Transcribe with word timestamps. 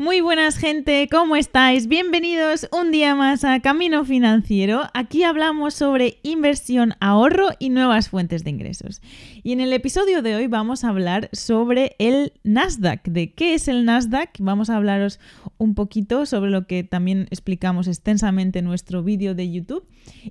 Muy 0.00 0.20
buenas 0.20 0.58
gente, 0.58 1.08
¿cómo 1.10 1.34
estáis? 1.34 1.88
Bienvenidos 1.88 2.68
un 2.70 2.92
día 2.92 3.16
más 3.16 3.42
a 3.42 3.58
Camino 3.58 4.04
Financiero. 4.04 4.82
Aquí 4.94 5.24
hablamos 5.24 5.74
sobre 5.74 6.18
inversión, 6.22 6.94
ahorro 7.00 7.48
y 7.58 7.70
nuevas 7.70 8.08
fuentes 8.08 8.44
de 8.44 8.50
ingresos. 8.50 9.02
Y 9.42 9.50
en 9.50 9.58
el 9.58 9.72
episodio 9.72 10.22
de 10.22 10.36
hoy 10.36 10.46
vamos 10.46 10.84
a 10.84 10.90
hablar 10.90 11.28
sobre 11.32 11.96
el 11.98 12.32
Nasdaq, 12.44 13.08
de 13.08 13.32
qué 13.32 13.54
es 13.54 13.66
el 13.66 13.84
Nasdaq. 13.86 14.30
Vamos 14.38 14.70
a 14.70 14.76
hablaros 14.76 15.18
un 15.56 15.74
poquito 15.74 16.26
sobre 16.26 16.52
lo 16.52 16.68
que 16.68 16.84
también 16.84 17.26
explicamos 17.32 17.88
extensamente 17.88 18.60
en 18.60 18.66
nuestro 18.66 19.02
vídeo 19.02 19.34
de 19.34 19.50
YouTube. 19.50 19.84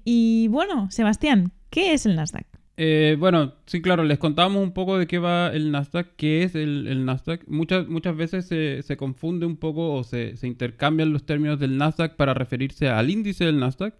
Y 0.05 0.47
bueno, 0.47 0.89
Sebastián, 0.91 1.51
¿qué 1.71 1.91
es 1.91 2.05
el 2.05 2.15
Nasdaq? 2.15 2.56
Eh, 2.79 3.15
bueno, 3.17 3.53
sí, 3.65 3.81
claro, 3.81 4.03
les 4.03 4.19
contábamos 4.19 4.61
un 4.61 4.71
poco 4.71 4.99
de 4.99 5.07
qué 5.07 5.17
va 5.17 5.47
el 5.47 5.71
Nasdaq, 5.71 6.15
qué 6.15 6.43
es 6.43 6.53
el, 6.53 7.05
Nasdaq. 7.05 7.47
Muchas, 7.47 7.87
muchas 7.87 8.15
veces 8.15 8.45
se, 8.45 8.97
confunde 8.97 9.47
un 9.47 9.57
poco 9.57 9.93
o 9.93 10.03
se, 10.03 10.35
intercambian 10.43 11.11
los 11.11 11.25
términos 11.25 11.59
del 11.59 11.77
Nasdaq 11.77 12.15
para 12.15 12.35
referirse 12.35 12.87
al 12.87 13.09
índice 13.09 13.45
del 13.45 13.59
Nasdaq, 13.59 13.95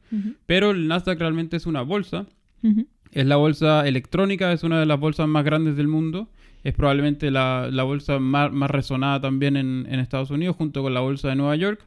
pero 0.46 0.72
el 0.72 0.88
Nasdaq 0.88 1.20
realmente 1.20 1.58
es 1.58 1.66
una 1.66 1.82
bolsa. 1.82 2.28
Es 3.12 3.26
la 3.26 3.38
bolsa 3.38 3.88
electrónica, 3.88 4.54
es 4.54 4.64
una 4.64 4.80
de 4.80 4.86
las 4.86 5.00
bolsas 5.00 5.28
más 5.28 5.44
grandes 5.44 5.76
del 5.76 5.88
mundo. 5.88 6.30
Es 6.64 6.76
probablemente 6.76 7.32
la, 7.32 7.70
bolsa 7.84 8.20
más, 8.20 8.52
resonada 8.70 9.22
también 9.22 9.58
en, 9.58 9.88
Estados 9.88 10.30
Unidos, 10.30 10.56
junto 10.56 10.84
con 10.84 10.94
la 10.94 11.00
bolsa 11.00 11.30
de 11.30 11.36
Nueva 11.36 11.56
York. 11.56 11.84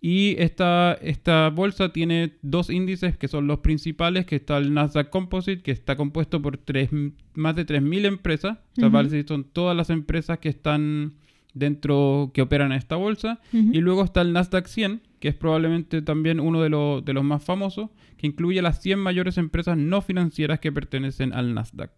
Y 0.00 0.36
esta, 0.38 0.94
esta 1.00 1.48
bolsa 1.50 1.92
tiene 1.92 2.34
dos 2.42 2.70
índices 2.70 3.16
que 3.16 3.28
son 3.28 3.46
los 3.46 3.60
principales, 3.60 4.26
que 4.26 4.36
está 4.36 4.58
el 4.58 4.72
Nasdaq 4.74 5.10
Composite, 5.10 5.62
que 5.62 5.72
está 5.72 5.96
compuesto 5.96 6.40
por 6.42 6.58
tres, 6.58 6.90
más 7.34 7.56
de 7.56 7.66
3.000 7.66 8.04
empresas. 8.06 8.58
O 8.80 8.90
sea, 8.90 9.24
son 9.26 9.44
todas 9.44 9.76
las 9.76 9.90
empresas 9.90 10.38
que 10.38 10.48
están 10.48 11.14
dentro, 11.54 12.30
que 12.34 12.42
operan 12.42 12.72
en 12.72 12.78
esta 12.78 12.96
bolsa. 12.96 13.40
Y 13.52 13.80
luego 13.80 14.04
está 14.04 14.20
el 14.20 14.32
Nasdaq 14.32 14.66
100, 14.66 15.00
que 15.18 15.28
es 15.28 15.34
probablemente 15.34 16.02
también 16.02 16.38
uno 16.38 16.60
de, 16.60 16.68
de 17.04 17.12
los 17.14 17.24
más 17.24 17.42
famosos, 17.42 17.88
que 18.18 18.26
incluye 18.26 18.60
las 18.60 18.82
100 18.82 18.98
mayores 18.98 19.38
empresas 19.38 19.78
no 19.78 20.02
financieras 20.02 20.60
que 20.60 20.70
pertenecen 20.70 21.32
al 21.32 21.54
Nasdaq. 21.54 21.90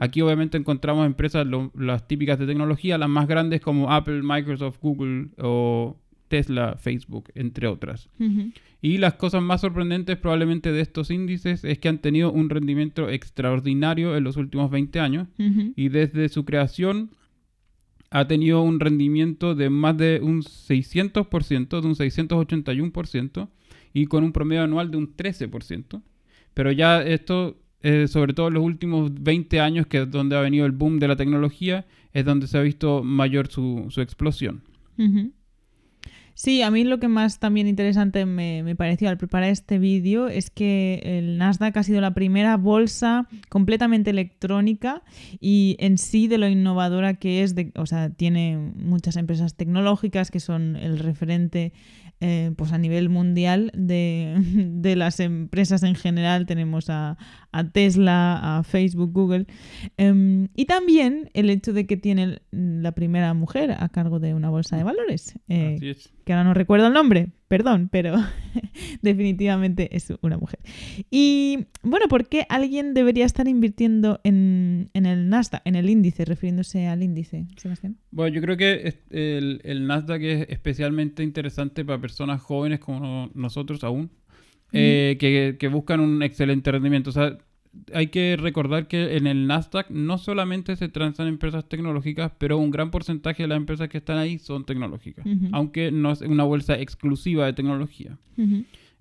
Aquí 0.00 0.20
obviamente 0.20 0.56
encontramos 0.56 1.04
empresas, 1.04 1.46
las 1.74 2.06
típicas 2.08 2.38
de 2.38 2.46
tecnología, 2.46 2.96
las 2.96 3.08
más 3.08 3.26
grandes 3.26 3.60
como 3.60 3.92
Apple, 3.92 4.22
Microsoft, 4.22 4.78
Google 4.80 5.28
o 5.38 5.96
Tesla, 6.30 6.76
Facebook, 6.78 7.30
entre 7.34 7.66
otras. 7.66 8.08
Y 8.80 8.98
las 8.98 9.14
cosas 9.14 9.42
más 9.42 9.60
sorprendentes 9.60 10.16
probablemente 10.16 10.72
de 10.72 10.80
estos 10.80 11.10
índices 11.10 11.64
es 11.64 11.78
que 11.78 11.88
han 11.88 11.98
tenido 11.98 12.32
un 12.32 12.48
rendimiento 12.48 13.10
extraordinario 13.10 14.16
en 14.16 14.24
los 14.24 14.36
últimos 14.38 14.70
20 14.70 15.00
años 15.00 15.28
y 15.76 15.88
desde 15.90 16.30
su 16.30 16.46
creación 16.46 17.10
ha 18.10 18.26
tenido 18.26 18.62
un 18.62 18.80
rendimiento 18.80 19.54
de 19.54 19.70
más 19.70 19.96
de 19.96 20.20
un 20.22 20.42
600%, 20.42 21.80
de 21.80 21.86
un 21.86 21.94
681% 21.94 23.48
y 23.92 24.06
con 24.06 24.24
un 24.24 24.32
promedio 24.32 24.62
anual 24.62 24.90
de 24.90 24.96
un 24.96 25.16
13%. 25.16 26.02
Pero 26.54 26.72
ya 26.72 27.02
esto, 27.02 27.56
eh, 27.82 28.06
sobre 28.08 28.34
todo 28.34 28.48
en 28.48 28.54
los 28.54 28.64
últimos 28.64 29.12
20 29.14 29.60
años, 29.60 29.86
que 29.88 30.02
es 30.02 30.10
donde 30.10 30.36
ha 30.36 30.40
venido 30.40 30.64
el 30.64 30.72
boom 30.72 30.98
de 31.00 31.08
la 31.08 31.16
tecnología, 31.16 31.86
es 32.12 32.24
donde 32.24 32.46
se 32.46 32.56
ha 32.56 32.62
visto 32.62 33.02
mayor 33.02 33.48
su, 33.48 33.92
explosión. 33.98 34.62
Sí, 36.34 36.62
a 36.62 36.70
mí 36.70 36.84
lo 36.84 36.98
que 37.00 37.08
más 37.08 37.38
también 37.38 37.66
interesante 37.66 38.24
me, 38.26 38.74
pareció 38.76 39.08
al 39.08 39.18
preparar 39.18 39.50
este 39.50 39.78
vídeo 39.78 40.28
es 40.28 40.50
que 40.50 41.00
el 41.04 41.38
Nasdaq 41.38 41.76
ha 41.76 41.82
sido 41.82 42.00
la 42.00 42.14
primera 42.14 42.56
bolsa 42.56 43.28
completamente 43.48 44.10
electrónica 44.10 45.02
y 45.40 45.76
en 45.80 45.98
sí 45.98 46.28
de 46.28 46.38
lo 46.38 46.48
innovadora 46.48 47.14
que 47.14 47.42
es, 47.42 47.54
de, 47.54 47.72
o 47.76 47.86
sea, 47.86 48.10
tiene 48.10 48.56
muchas 48.56 49.16
empresas 49.16 49.54
tecnológicas 49.54 50.30
que 50.30 50.40
son 50.40 50.76
el 50.76 50.98
referente 50.98 51.72
eh, 52.22 52.52
pues 52.54 52.70
a 52.72 52.76
nivel 52.76 53.08
mundial 53.08 53.72
de, 53.74 54.36
las 54.96 55.20
empresas 55.20 55.82
en 55.82 55.94
general. 55.94 56.44
Tenemos 56.44 56.90
a, 56.90 57.16
Tesla, 57.72 58.58
a 58.58 58.62
Facebook, 58.62 59.12
Google. 59.12 59.46
Em, 59.96 60.48
y 60.54 60.66
también 60.66 61.30
el 61.32 61.48
hecho 61.48 61.72
de 61.72 61.86
que 61.86 61.96
tiene 61.96 62.42
la 62.50 62.92
primera 62.92 63.32
mujer 63.32 63.72
a 63.72 63.88
cargo 63.88 64.20
de 64.20 64.34
una 64.34 64.50
bolsa 64.50 64.76
de 64.76 64.84
valores. 64.84 65.38
Eh, 65.48 65.96
que 66.30 66.34
ahora 66.34 66.44
no 66.44 66.54
recuerdo 66.54 66.86
el 66.86 66.92
nombre, 66.92 67.30
perdón, 67.48 67.88
pero 67.90 68.14
definitivamente 69.02 69.96
es 69.96 70.12
una 70.20 70.38
mujer. 70.38 70.60
Y 71.10 71.66
bueno, 71.82 72.06
¿por 72.06 72.28
qué 72.28 72.46
alguien 72.48 72.94
debería 72.94 73.26
estar 73.26 73.48
invirtiendo 73.48 74.20
en, 74.22 74.90
el 74.94 75.28
Nasdaq, 75.28 75.60
en 75.64 75.74
el 75.74 75.90
índice, 75.90 76.24
refiriéndose 76.24 76.86
al 76.86 77.02
índice, 77.02 77.46
Sebastián? 77.56 77.96
Bueno, 78.12 78.32
yo 78.32 78.40
creo 78.42 78.56
que 78.56 78.94
el, 79.10 79.60
el 79.64 79.88
Nasdaq 79.88 80.22
es 80.22 80.46
especialmente 80.50 81.24
interesante 81.24 81.84
para 81.84 82.00
personas 82.00 82.40
jóvenes 82.40 82.78
como 82.78 83.28
nosotros 83.34 83.82
aún, 83.82 84.12
eh, 84.70 85.16
que, 85.18 85.56
que, 85.58 85.66
buscan 85.66 85.98
un 85.98 86.22
excelente 86.22 86.70
rendimiento. 86.70 87.10
O 87.10 87.12
sea, 87.12 87.38
hay 87.92 88.08
que 88.08 88.36
recordar 88.36 88.88
que 88.88 89.16
en 89.16 89.26
el 89.26 89.46
Nasdaq 89.46 89.90
no 89.90 90.18
solamente 90.18 90.76
se 90.76 90.88
transan 90.88 91.28
empresas 91.28 91.68
tecnológicas, 91.68 92.32
pero 92.38 92.58
un 92.58 92.70
gran 92.70 92.90
porcentaje 92.90 93.44
de 93.44 93.48
las 93.48 93.56
empresas 93.56 93.88
que 93.88 93.98
están 93.98 94.18
ahí 94.18 94.38
son 94.38 94.64
tecnológicas, 94.64 95.24
aunque 95.52 95.92
no 95.92 96.12
es 96.12 96.20
una 96.22 96.44
bolsa 96.44 96.78
exclusiva 96.78 97.46
de 97.46 97.52
tecnología. 97.52 98.18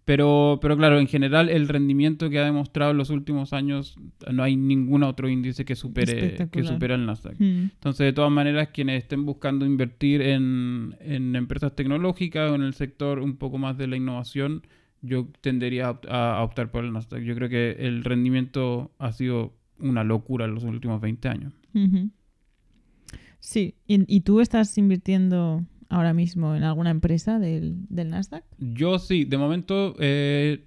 Pero, 0.06 0.58
pero 0.60 0.76
claro, 0.76 1.00
en 1.00 1.08
general 1.08 1.50
el 1.50 1.68
rendimiento 1.68 2.32
que 2.32 2.40
ha 2.40 2.46
demostrado 2.46 2.92
en 2.92 2.98
los 2.98 3.12
últimos 3.12 3.54
años, 3.54 3.96
no 4.32 4.42
hay 4.42 4.56
ningún 4.56 5.04
otro 5.04 5.30
índice 5.30 5.66
que 5.66 5.76
supere, 5.76 6.50
que 6.52 6.64
supere 6.64 6.96
el 6.96 7.06
Nasdaq. 7.06 7.40
Entonces, 7.40 8.06
de 8.06 8.14
todas 8.14 8.32
maneras, 8.32 8.70
quienes 8.70 9.04
estén 9.04 9.26
buscando 9.26 9.66
invertir 9.66 10.22
en, 10.22 10.96
en 11.00 11.36
empresas 11.36 11.76
tecnológicas 11.76 12.52
o 12.52 12.56
en 12.56 12.64
el 12.64 12.74
sector 12.74 13.20
un 13.20 13.36
poco 13.38 13.60
más 13.60 13.78
de 13.78 13.88
la 13.88 13.98
innovación, 13.98 14.64
yo 15.02 15.28
tendería 15.42 16.00
a, 16.10 16.44
optar 16.44 16.72
por 16.72 16.84
el 16.84 16.94
Nasdaq. 16.94 17.22
Yo 17.22 17.36
creo 17.36 17.50
que 17.50 17.72
el 17.80 18.04
rendimiento 18.04 18.92
ha 19.00 19.12
sido 19.12 19.54
una 19.80 20.04
locura 20.04 20.46
en 20.46 20.56
los 20.56 20.64
últimos 20.64 21.02
20 21.02 21.28
años. 21.30 21.54
Sí, 23.40 23.76
¿Y, 23.88 24.22
tú 24.22 24.42
estás 24.42 24.78
invirtiendo 24.78 25.66
ahora 25.90 26.14
mismo 26.14 26.56
en 26.56 26.64
alguna 26.64 26.92
empresa 26.92 27.40
del, 27.40 27.86
del 27.90 28.10
Nasdaq? 28.10 28.44
Yo 28.58 29.00
sí, 29.00 29.24
de 29.26 29.38
momento 29.38 29.96
eh, 30.00 30.66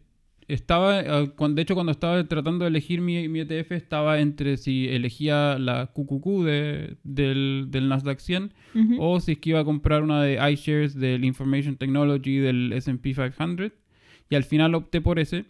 estaba, 0.49 1.03
de 1.03 1.63
hecho 1.63 1.75
cuando 1.75 1.93
estaba 1.93 2.27
tratando 2.27 2.65
de 2.65 2.71
elegir 2.71 3.01
mi, 3.01 3.29
mi 3.29 3.41
ETF 3.41 3.73
estaba 3.73 4.21
entre 4.21 4.57
si 4.57 4.89
elegía 4.89 5.59
la 5.59 5.93
QQQ 5.93 6.45
de, 6.45 6.97
del, 7.05 7.67
del 7.71 7.89
Nasdaq 7.89 8.19
100 8.19 8.53
o 8.99 9.21
si 9.21 9.33
es 9.33 9.39
que 9.39 9.51
iba 9.51 9.61
a 9.61 9.65
comprar 9.65 10.03
una 10.03 10.23
de 10.23 10.39
iShares 10.53 10.95
del 10.95 11.25
Information 11.25 11.77
Technology 11.77 12.39
del 12.39 12.73
S&P 12.73 13.15
500 13.15 13.73
y 14.33 14.35
al 14.35 14.45
final 14.45 14.75
opté 14.75 15.03
por 15.03 15.19
ese, 15.19 15.45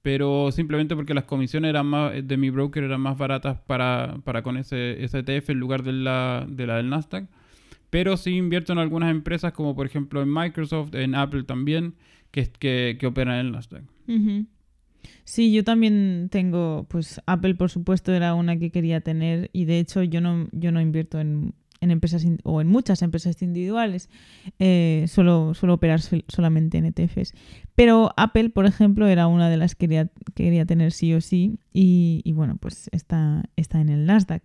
pero 0.00 0.52
simplemente 0.52 0.94
porque 0.94 1.14
las 1.14 1.24
comisiones 1.24 1.70
eran 1.70 1.86
más, 1.86 2.12
de 2.22 2.36
mi 2.36 2.48
broker 2.48 2.84
eran 2.84 3.00
más 3.00 3.18
baratas 3.18 3.58
para, 3.66 4.22
con 4.44 4.56
ese, 4.56 5.02
ETF 5.02 5.50
en 5.50 5.58
lugar 5.58 5.82
de 5.82 5.94
la, 5.94 6.46
de 6.48 6.64
la 6.64 6.76
del 6.76 6.90
Nasdaq. 6.90 7.28
Pero 7.90 8.16
sí 8.16 8.36
invierto 8.36 8.72
en 8.72 8.78
algunas 8.78 9.10
empresas 9.10 9.52
como 9.52 9.74
por 9.74 9.84
ejemplo 9.84 10.22
en 10.22 10.32
Microsoft, 10.32 10.94
en 10.94 11.16
Apple 11.16 11.42
también, 11.42 11.96
que, 12.30 12.46
que, 12.46 12.98
que 13.00 13.06
operan 13.08 13.34
en 13.34 13.46
el 13.46 13.50
Nasdaq. 13.50 13.82
Sí, 15.24 15.52
yo 15.52 15.64
también 15.64 16.28
tengo, 16.30 16.86
pues 16.88 17.20
Apple 17.26 17.56
por 17.56 17.70
supuesto 17.70 18.12
era 18.12 18.34
una 18.34 18.56
que 18.60 18.70
quería 18.70 19.00
tener 19.00 19.50
y 19.52 19.64
de 19.64 19.80
hecho 19.80 20.04
yo 20.04 20.20
no, 20.20 20.46
yo 20.52 20.70
no 20.70 20.80
invierto 20.80 21.18
en 21.18 21.52
en 21.84 21.90
empresas 21.90 22.26
o 22.42 22.60
en 22.60 22.66
muchas 22.66 23.02
empresas 23.02 23.40
individuales, 23.42 24.08
eh, 24.58 25.04
solo, 25.08 25.52
operar 25.68 26.00
solamente 26.00 26.78
en 26.78 26.86
ETFs. 26.86 27.34
Pero 27.74 28.12
Apple, 28.16 28.50
por 28.50 28.66
ejemplo, 28.66 29.06
era 29.06 29.26
una 29.26 29.48
de 29.50 29.58
las 29.58 29.74
que 29.74 29.86
quería, 29.86 30.10
quería 30.34 30.64
tener 30.64 30.92
sí 30.92 31.12
o 31.12 31.20
sí 31.20 31.58
y, 31.72 32.32
bueno, 32.32 32.56
pues 32.56 32.88
está, 32.92 33.44
está 33.56 33.80
en 33.80 33.90
el 33.90 34.06
Nasdaq. 34.06 34.42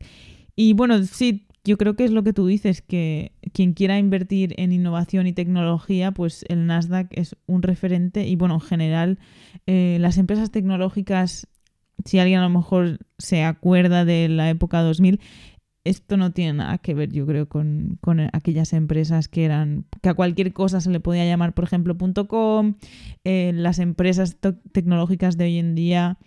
Y 0.56 0.74
bueno, 0.74 1.02
sí, 1.04 1.48
yo 1.64 1.78
creo 1.78 1.96
que 1.96 2.04
es 2.04 2.12
lo 2.12 2.24
que 2.24 2.34
tú 2.34 2.46
dices, 2.46 2.82
que 2.82 3.32
quien 3.54 3.74
quiera 3.74 3.98
invertir 3.98 4.54
en 4.58 4.74
innovación 4.74 5.26
y 5.26 5.34
tecnología, 5.34 6.12
pues 6.12 6.46
el 6.50 6.68
Nasdaq 6.68 7.08
es 7.12 7.36
un 7.48 7.64
referente 7.64 8.28
y 8.28 8.36
bueno, 8.36 8.56
en 8.56 8.62
general 8.62 9.20
eh, 9.68 9.98
las 10.02 10.18
empresas 10.18 10.52
tecnológicas, 10.52 11.48
si 12.04 12.20
alguien 12.20 12.40
a 12.40 12.44
lo 12.44 12.50
mejor 12.50 13.00
se 13.18 13.44
acuerda 13.44 14.04
de 14.04 14.28
la 14.28 14.50
época 14.50 14.82
2000, 14.82 15.22
esto 15.90 16.18
no 16.18 16.32
tiene 16.32 16.54
nada 16.54 16.78
que 16.78 16.94
ver, 16.94 17.12
yo 17.12 17.26
creo, 17.26 17.50
con, 17.50 18.00
aquellas 18.32 18.74
empresas 18.74 19.28
que 19.28 19.44
eran, 19.44 19.86
que 20.02 20.10
a 20.10 20.14
cualquier 20.14 20.54
cosa 20.54 20.82
se 20.82 20.92
le 20.92 21.00
podía 21.00 21.26
llamar, 21.26 21.54
por 21.54 21.64
ejemplo, 21.64 21.98
.com. 22.28 22.76
Eh, 23.24 23.52
las 23.56 23.80
empresas 23.80 24.38
tecnológicas 24.72 25.36
de 25.38 25.46
hoy 25.46 25.58
en 25.58 25.74
día 25.74 26.20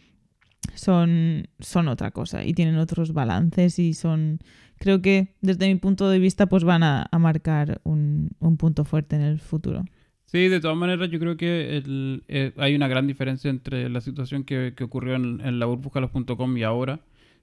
son, 0.74 1.48
son 1.60 1.88
otra 1.88 2.10
cosa 2.10 2.44
y 2.44 2.54
tienen 2.54 2.76
otros 2.76 3.12
balances 3.12 3.78
y 3.78 3.94
son, 3.94 4.40
creo 4.78 5.00
que 5.00 5.28
desde 5.40 5.68
mi 5.68 5.76
punto 5.76 6.10
de 6.10 6.18
vista, 6.18 6.46
pues 6.46 6.64
van 6.64 6.82
a, 6.82 7.08
marcar 7.20 7.80
un, 7.84 8.30
punto 8.58 8.84
fuerte 8.84 9.14
en 9.14 9.22
el 9.22 9.38
futuro. 9.38 9.84
Sí, 10.26 10.48
de 10.48 10.60
todas 10.60 10.76
maneras 10.76 11.10
yo 11.10 11.20
creo 11.20 11.36
que 11.36 11.82
eh, 12.28 12.52
hay 12.56 12.74
una 12.74 12.88
gran 12.88 13.06
diferencia 13.06 13.50
entre 13.50 13.88
la 13.88 14.00
situación 14.00 14.42
que, 14.42 14.74
ocurrió 14.82 15.14
en, 15.14 15.58
la 15.60 15.66
burbuja 15.66 16.00
.com 16.08 16.56
y 16.56 16.64
ahora 16.64 17.00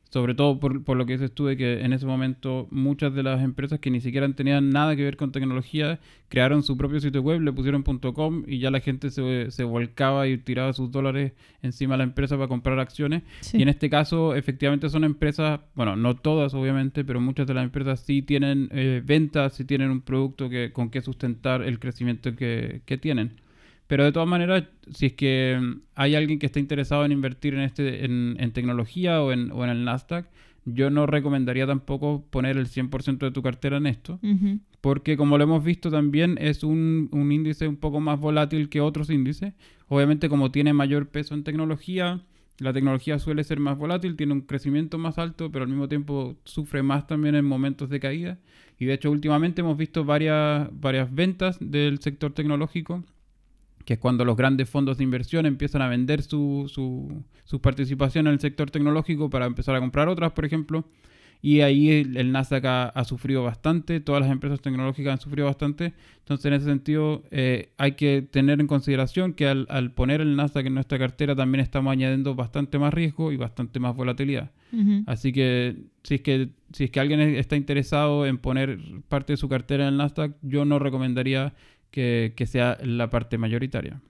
sobre 0.10 0.34
todo 0.34 0.60
por, 0.60 0.84
por, 0.84 0.98
lo 0.98 1.06
que 1.06 1.14
dices 1.14 1.32
tú 1.32 1.46
de 1.46 1.56
que 1.56 1.82
en 1.82 1.94
ese 1.94 2.06
momento 2.06 2.68
muchas 2.72 3.14
de 3.14 3.22
las 3.22 3.42
empresas 3.44 3.80
que 3.80 3.92
ni 3.92 4.02
siquiera 4.02 4.28
tenían 4.34 4.72
nada 4.72 4.96
que 4.96 5.04
ver 5.04 5.18
con 5.18 5.32
tecnología 5.32 6.00
crearon 6.30 6.64
su 6.64 6.78
propio 6.78 7.00
sitio 7.00 7.22
web, 7.22 7.42
le 7.42 7.54
pusieron 7.54 7.84
.com 7.84 8.44
y 8.48 8.60
ya 8.60 8.72
la 8.72 8.80
gente 8.80 9.12
se, 9.12 9.52
se 9.52 9.64
volcaba 9.64 10.28
y 10.28 10.38
tiraba 10.38 10.74
sus 10.74 10.92
dólares 10.92 11.34
encima 11.62 11.94
de 11.94 12.00
la 12.00 12.04
empresa 12.06 12.36
para 12.38 12.48
comprar 12.48 12.80
acciones. 12.80 13.24
Y 13.54 13.62
en 13.62 13.70
este 13.70 13.90
caso 13.90 14.36
efectivamente 14.36 14.90
son 14.90 15.04
empresas, 15.04 15.60
bueno, 15.76 15.96
no 15.96 16.16
todas 16.16 16.54
obviamente, 16.54 17.04
pero 17.04 17.22
muchas 17.22 17.48
de 17.48 17.54
las 17.54 17.64
empresas 17.64 18.00
sí 18.00 18.22
tienen 18.22 18.70
eh, 18.72 19.02
ventas, 19.06 19.54
sí 19.54 19.66
tienen 19.66 19.92
un 19.92 20.02
producto 20.02 20.50
que, 20.50 20.72
con 20.72 20.90
que 20.90 21.02
sustentar 21.02 21.62
el 21.62 21.80
crecimiento 21.80 22.36
que, 22.36 22.82
que 22.86 22.98
tienen. 22.98 23.34
Pero 23.90 24.04
de 24.04 24.12
todas 24.12 24.30
maneras, 24.30 24.66
si 24.94 25.08
es 25.08 25.14
que 25.14 25.60
hay 25.96 26.14
alguien 26.14 26.38
que 26.38 26.46
está 26.46 26.60
interesado 26.60 27.06
en 27.06 27.12
invertir 27.12 27.56
en, 27.56 27.62
este, 27.62 28.06
en, 28.06 28.52
tecnología 28.54 29.24
o 29.24 29.32
en, 29.32 29.52
o 29.52 29.64
en, 29.64 29.72
el 29.72 29.84
Nasdaq, 29.84 30.28
yo 30.64 30.92
no 30.92 31.08
recomendaría 31.08 31.66
tampoco 31.66 32.24
poner 32.30 32.58
el 32.58 32.68
100% 32.68 33.18
de 33.18 33.32
tu 33.32 33.42
cartera 33.42 33.78
en 33.78 33.88
esto, 33.88 34.20
porque 34.80 35.18
como 35.18 35.40
lo 35.40 35.44
hemos 35.46 35.64
visto 35.64 35.90
también 35.90 36.38
es 36.40 36.64
un, 36.64 37.10
un, 37.12 37.32
índice 37.32 37.68
un 37.68 37.78
poco 37.78 38.00
más 38.00 38.20
volátil 38.20 38.70
que 38.70 38.80
otros 38.80 39.10
índices. 39.10 39.54
Obviamente 39.88 40.30
como 40.30 40.52
tiene 40.52 40.72
mayor 40.72 41.08
peso 41.08 41.34
en 41.34 41.44
tecnología, 41.44 42.22
la 42.60 42.74
tecnología 42.74 43.18
suele 43.18 43.44
ser 43.44 43.60
más 43.60 43.76
volátil, 43.76 44.16
tiene 44.16 44.34
un 44.34 44.42
crecimiento 44.42 45.00
más 45.00 45.18
alto, 45.18 45.52
pero 45.52 45.64
al 45.64 45.70
mismo 45.72 45.88
tiempo 45.88 46.38
sufre 46.44 46.84
más 46.84 47.08
también 47.08 47.34
en 47.34 47.46
momentos 47.46 47.90
de 47.90 48.00
caída. 48.00 48.38
Y 48.78 48.86
de 48.86 48.94
hecho 48.94 49.10
últimamente 49.10 49.62
hemos 49.62 49.78
visto 49.78 50.06
varias, 50.06 50.70
varias 50.80 51.12
ventas 51.12 51.58
del 51.60 51.98
sector 52.02 52.34
tecnológico 52.34 53.04
que 53.90 53.94
es 53.94 54.00
cuando 54.00 54.24
los 54.24 54.38
grandes 54.38 54.70
fondos 54.70 55.00
de 55.00 55.04
inversión 55.04 55.48
empiezan 55.48 55.82
a 55.82 55.88
vender 55.88 56.22
su, 56.22 56.66
su, 56.68 57.60
participación 57.60 58.28
en 58.28 58.34
el 58.34 58.40
sector 58.40 58.70
tecnológico 58.70 59.32
para 59.32 59.48
empezar 59.48 59.76
a 59.76 59.80
comprar 59.80 60.08
otras, 60.10 60.32
por 60.34 60.46
ejemplo. 60.46 60.86
Y 61.42 61.62
ahí 61.62 61.90
el, 61.90 62.32
Nasdaq 62.32 62.66
ha, 62.66 63.04
sufrido 63.04 63.42
bastante, 63.42 64.00
todas 64.00 64.22
las 64.22 64.30
empresas 64.30 64.62
tecnológicas 64.62 65.14
han 65.14 65.20
sufrido 65.20 65.48
bastante. 65.48 65.94
Entonces, 66.20 66.46
en 66.46 66.54
ese 66.54 66.66
sentido, 66.66 67.24
eh, 67.32 67.72
hay 67.80 67.94
que 67.94 68.22
tener 68.22 68.60
en 68.60 68.68
consideración 68.68 69.34
que 69.34 69.48
al, 69.48 69.92
poner 69.94 70.22
el 70.22 70.36
Nasdaq 70.36 70.68
en 70.68 70.76
nuestra 70.76 71.00
cartera 71.00 71.36
también 71.36 71.62
estamos 71.64 71.92
añadiendo 71.92 72.36
bastante 72.36 72.78
más 72.78 72.94
riesgo 72.94 73.32
y 73.32 73.38
bastante 73.38 73.80
más 73.80 73.96
volatilidad. 73.96 74.52
Así 75.08 75.34
que 75.34 75.78
si 76.04 76.14
es 76.14 76.22
que 76.22 76.50
si 76.74 76.84
es 76.84 76.92
que 76.92 77.00
alguien 77.00 77.22
está 77.22 77.56
interesado 77.56 78.28
en 78.28 78.38
poner 78.38 78.78
parte 79.08 79.34
de 79.34 79.38
su 79.38 79.50
cartera 79.50 79.88
en 79.88 79.94
el 79.94 79.98
Nasdaq, 79.98 80.36
yo 80.44 80.64
no 80.64 80.78
recomendaría 80.78 81.56
que, 81.92 82.34
sea 82.46 82.78
la 82.84 83.10
parte 83.10 83.38
mayoritaria. 83.38 84.02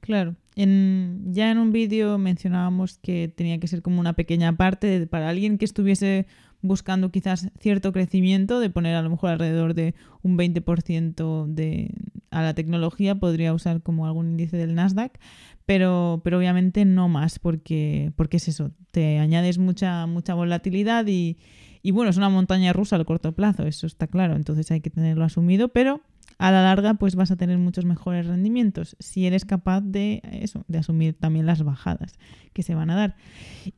Claro. 0.00 0.36
En, 0.56 1.32
ya 1.32 1.50
en 1.50 1.58
un 1.58 1.72
vídeo 1.72 2.18
mencionábamos 2.18 2.98
que 2.98 3.32
tenía 3.34 3.58
que 3.58 3.68
ser 3.68 3.82
como 3.82 4.00
una 4.00 4.14
pequeña 4.14 4.56
parte 4.56 5.06
para 5.06 5.28
alguien 5.28 5.58
que 5.58 5.64
estuviese 5.64 6.26
buscando 6.62 7.10
quizás 7.10 7.50
cierto 7.58 7.92
crecimiento, 7.92 8.60
de 8.60 8.70
poner 8.70 8.94
a 8.94 9.02
lo 9.02 9.10
mejor 9.10 9.30
alrededor 9.30 9.74
de 9.74 9.94
un 10.22 10.38
20% 10.38 11.46
de, 11.46 11.92
a 12.30 12.42
la 12.42 12.54
tecnología, 12.54 13.16
podría 13.16 13.52
usar 13.52 13.82
como 13.82 14.06
algún 14.06 14.30
índice 14.30 14.56
del 14.56 14.74
Nasdaq, 14.74 15.18
pero, 15.66 16.20
pero 16.24 16.38
obviamente 16.38 16.84
no 16.84 17.08
más, 17.08 17.38
porque, 17.40 18.12
porque 18.16 18.36
es 18.36 18.48
eso, 18.48 18.70
te 18.92 19.18
añades 19.18 19.58
mucha, 19.58 20.06
mucha 20.06 20.34
volatilidad 20.34 21.06
y, 21.08 21.36
y 21.82 21.90
bueno, 21.90 22.10
es 22.10 22.16
una 22.16 22.28
montaña 22.28 22.72
rusa 22.72 22.96
al 22.96 23.04
corto 23.04 23.32
plazo, 23.32 23.66
eso 23.66 23.86
está 23.88 24.06
claro, 24.06 24.36
entonces 24.36 24.70
hay 24.70 24.80
que 24.80 24.90
tenerlo 24.90 25.24
asumido, 25.24 25.68
pero 25.68 26.00
a 26.42 26.50
la 26.50 26.60
larga 26.60 26.94
pues 26.94 27.14
vas 27.14 27.30
a 27.30 27.36
tener 27.36 27.56
muchos 27.58 27.84
mejores 27.84 28.26
rendimientos 28.26 28.96
si 28.98 29.26
eres 29.26 29.44
capaz 29.44 29.80
de 29.80 30.20
eso, 30.24 30.64
de 30.66 30.78
asumir 30.78 31.14
también 31.14 31.46
las 31.46 31.62
bajadas 31.62 32.14
que 32.52 32.64
se 32.64 32.74
van 32.74 32.90
a 32.90 32.96
dar. 32.96 33.16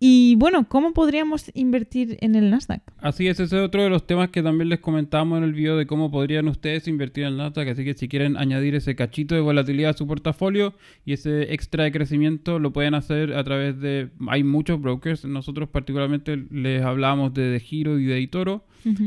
Y 0.00 0.36
bueno, 0.36 0.66
¿cómo 0.66 0.94
podríamos 0.94 1.50
invertir 1.52 2.16
en 2.22 2.34
el 2.34 2.50
Nasdaq? 2.50 2.80
Así 3.02 3.28
es, 3.28 3.38
ese 3.38 3.56
es 3.56 3.62
otro 3.62 3.82
de 3.82 3.90
los 3.90 4.06
temas 4.06 4.30
que 4.30 4.42
también 4.42 4.70
les 4.70 4.80
comentamos 4.80 5.36
en 5.36 5.44
el 5.44 5.52
video 5.52 5.76
de 5.76 5.86
cómo 5.86 6.10
podrían 6.10 6.48
ustedes 6.48 6.88
invertir 6.88 7.24
en 7.24 7.32
el 7.32 7.36
Nasdaq, 7.36 7.68
así 7.68 7.84
que 7.84 7.92
si 7.92 8.08
quieren 8.08 8.38
añadir 8.38 8.74
ese 8.74 8.96
cachito 8.96 9.34
de 9.34 9.42
volatilidad 9.42 9.90
a 9.90 9.98
su 9.98 10.06
portafolio 10.06 10.72
y 11.04 11.12
ese 11.12 11.52
extra 11.52 11.84
de 11.84 11.92
crecimiento 11.92 12.58
lo 12.58 12.72
pueden 12.72 12.94
hacer 12.94 13.34
a 13.34 13.44
través 13.44 13.78
de 13.78 14.08
hay 14.28 14.42
muchos 14.42 14.80
brokers, 14.80 15.26
nosotros 15.26 15.68
particularmente 15.68 16.42
les 16.50 16.82
hablábamos 16.82 17.34
de, 17.34 17.42
de 17.42 17.60
Giro 17.60 17.98
y 17.98 18.06
de 18.06 18.20
Itoro 18.20 18.64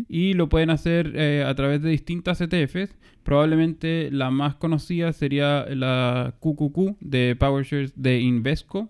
y 0.08 0.34
lo 0.34 0.50
pueden 0.50 0.70
hacer 0.70 1.14
eh, 1.16 1.44
a 1.46 1.54
través 1.56 1.82
de 1.82 1.90
distintas 1.90 2.42
ETFs. 2.42 2.98
Probablemente 3.24 4.10
la 4.12 4.32
más 4.32 4.56
conocida 4.56 5.14
sería 5.14 5.66
la 5.70 6.36
QQQ 6.40 6.98
de 7.00 7.36
PowerShares 7.36 7.94
de 7.96 8.22
Invesco, 8.22 8.90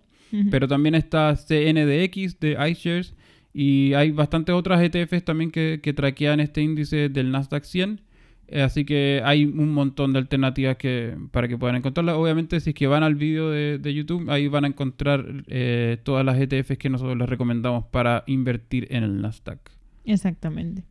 pero 0.51 0.67
también 0.67 0.95
está 0.95 1.35
CNDX 1.35 2.39
de 2.39 2.57
iShares 2.69 3.15
y 3.53 3.93
hay 3.93 4.11
bastantes 4.11 4.53
otras 4.53 4.81
ETFs 4.81 5.23
también 5.23 5.51
que, 5.51 5.79
que 5.81 5.93
traquean 5.93 6.39
este 6.39 6.61
índice 6.61 7.09
del 7.09 7.31
Nasdaq 7.31 7.63
100. 7.63 8.01
Eh, 8.49 8.61
así 8.61 8.85
que 8.85 9.21
hay 9.25 9.43
un 9.45 9.73
montón 9.73 10.13
de 10.13 10.19
alternativas 10.19 10.77
que, 10.77 11.17
para 11.31 11.47
que 11.47 11.57
puedan 11.57 11.75
encontrarlas. 11.75 12.15
Obviamente, 12.15 12.59
si 12.59 12.69
es 12.69 12.75
que 12.75 12.87
van 12.87 13.03
al 13.03 13.15
vídeo 13.15 13.49
de, 13.49 13.93
YouTube, 13.93 14.29
ahí 14.29 14.47
van 14.47 14.65
a 14.65 14.67
encontrar 14.67 15.43
eh, 15.47 15.97
todas 16.03 16.25
las 16.25 16.39
ETFs 16.39 16.77
que 16.77 16.89
nosotros 16.89 17.17
les 17.17 17.27
recomendamos 17.27 17.85
para 17.85 18.23
invertir 18.27 18.87
en 18.89 19.03
el 19.03 19.21
Nasdaq. 19.21 19.59
Exactamente. 20.07 20.83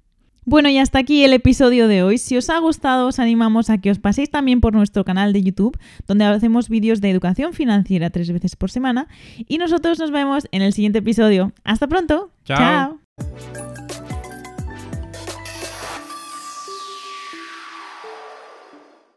Bueno, 0.44 0.68
y 0.68 0.78
hasta 0.78 1.00
aquí 1.00 1.24
el 1.24 1.32
episodio 1.32 1.88
de 1.88 2.04
hoy. 2.04 2.18
Si 2.18 2.36
os 2.36 2.48
ha 2.50 2.58
gustado, 2.60 3.08
os 3.08 3.18
animamos 3.18 3.68
a 3.68 3.78
que 3.78 3.90
os 3.90 3.98
paséis 3.98 4.30
también 4.30 4.60
por 4.60 4.74
nuestro 4.74 5.04
canal 5.04 5.32
de 5.32 5.42
YouTube, 5.42 5.76
donde 6.06 6.24
hacemos 6.24 6.68
vídeos 6.68 7.00
de 7.00 7.10
educación 7.10 7.52
financiera 7.52 8.10
tres 8.10 8.30
veces 8.30 8.54
por 8.54 8.70
semana. 8.70 9.08
Y 9.48 9.58
nosotros 9.58 9.98
nos 9.98 10.12
vemos 10.12 10.46
en 10.52 10.62
el 10.62 10.72
siguiente 10.72 11.00
episodio. 11.00 11.52
Hasta 11.64 11.88
pronto. 11.88 12.30
Chao. 12.44 13.00